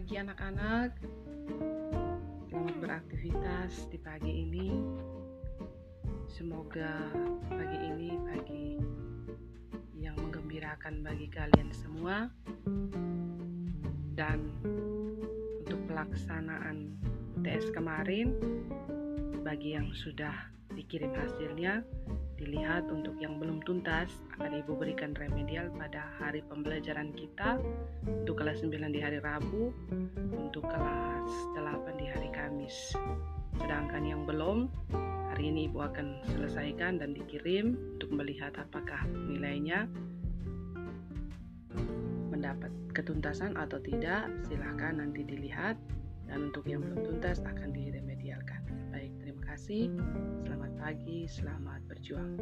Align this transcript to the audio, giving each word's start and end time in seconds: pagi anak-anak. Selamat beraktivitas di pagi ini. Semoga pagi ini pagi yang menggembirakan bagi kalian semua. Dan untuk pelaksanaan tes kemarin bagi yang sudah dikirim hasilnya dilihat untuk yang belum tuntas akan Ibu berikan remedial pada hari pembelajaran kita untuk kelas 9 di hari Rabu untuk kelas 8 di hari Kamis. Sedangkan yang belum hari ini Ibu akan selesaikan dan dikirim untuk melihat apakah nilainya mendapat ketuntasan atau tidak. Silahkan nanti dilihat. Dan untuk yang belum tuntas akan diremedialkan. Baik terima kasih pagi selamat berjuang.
pagi 0.00 0.16
anak-anak. 0.16 0.96
Selamat 2.48 2.76
beraktivitas 2.80 3.84
di 3.92 4.00
pagi 4.00 4.32
ini. 4.48 4.72
Semoga 6.24 7.04
pagi 7.52 7.78
ini 7.84 8.08
pagi 8.24 8.80
yang 10.00 10.16
menggembirakan 10.16 11.04
bagi 11.04 11.28
kalian 11.28 11.68
semua. 11.76 12.32
Dan 14.16 14.48
untuk 15.68 15.84
pelaksanaan 15.84 16.96
tes 17.44 17.68
kemarin 17.68 18.40
bagi 19.44 19.76
yang 19.76 19.92
sudah 19.92 20.48
dikirim 20.80 21.12
hasilnya 21.12 21.84
dilihat 22.40 22.88
untuk 22.88 23.20
yang 23.20 23.36
belum 23.36 23.60
tuntas 23.68 24.08
akan 24.40 24.64
Ibu 24.64 24.80
berikan 24.80 25.12
remedial 25.12 25.68
pada 25.76 26.08
hari 26.16 26.40
pembelajaran 26.48 27.12
kita 27.12 27.60
untuk 28.08 28.40
kelas 28.40 28.64
9 28.64 28.96
di 28.96 29.00
hari 29.04 29.20
Rabu 29.20 29.68
untuk 30.32 30.64
kelas 30.64 31.28
8 31.52 32.00
di 32.00 32.08
hari 32.08 32.32
Kamis. 32.32 32.96
Sedangkan 33.60 34.08
yang 34.08 34.24
belum 34.24 34.72
hari 35.28 35.52
ini 35.52 35.68
Ibu 35.68 35.84
akan 35.84 36.24
selesaikan 36.32 37.04
dan 37.04 37.12
dikirim 37.12 37.76
untuk 38.00 38.08
melihat 38.08 38.56
apakah 38.56 39.04
nilainya 39.28 39.84
mendapat 42.32 42.72
ketuntasan 42.96 43.52
atau 43.60 43.76
tidak. 43.84 44.32
Silahkan 44.48 44.96
nanti 44.96 45.28
dilihat. 45.28 45.76
Dan 46.30 46.54
untuk 46.54 46.62
yang 46.70 46.78
belum 46.78 47.02
tuntas 47.02 47.42
akan 47.42 47.74
diremedialkan. 47.74 48.62
Baik 48.94 49.10
terima 49.18 49.42
kasih 49.50 49.90
pagi 50.80 51.28
selamat 51.28 51.80
berjuang. 51.84 52.40